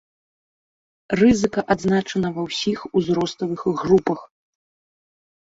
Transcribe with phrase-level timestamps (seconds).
[1.19, 4.25] Рызыка адзначана ва ўсіх узроставых групах.